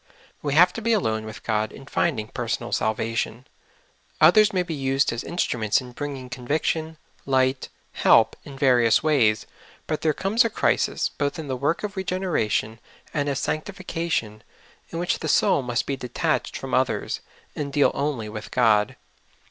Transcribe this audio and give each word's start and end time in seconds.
We 0.41 0.55
have 0.55 0.73
to 0.73 0.81
be 0.81 0.93
alone 0.93 1.25
with 1.25 1.43
God 1.43 1.71
in 1.71 1.85
finding 1.85 2.27
personal 2.29 2.71
salvation. 2.71 3.45
Others 4.19 4.51
may 4.51 4.63
be 4.63 4.73
used 4.73 5.13
as 5.13 5.23
instruments 5.23 5.79
in 5.79 5.91
bring 5.91 6.17
ing 6.17 6.27
conviction, 6.31 6.97
light, 7.27 7.69
help 7.93 8.35
in 8.43 8.57
various 8.57 9.03
ways; 9.03 9.45
but 9.85 10.01
there 10.01 10.11
comes 10.15 10.43
a 10.43 10.49
crisis, 10.49 11.09
both 11.09 11.37
in 11.37 11.47
the 11.47 11.55
work 11.55 11.83
of 11.83 11.95
regeneration 11.95 12.79
and 13.13 13.29
of 13.29 13.37
sanctification, 13.37 14.41
in 14.89 14.97
which 14.97 15.19
the 15.19 15.27
soul 15.27 15.61
must 15.61 15.85
be 15.85 15.95
detached 15.95 16.57
from 16.57 16.73
others, 16.73 17.19
and 17.55 17.71
deal 17.71 17.91
only 17.93 18.27
with 18.27 18.49
God. 18.49 18.95